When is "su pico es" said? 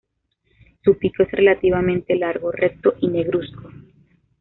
0.83-1.29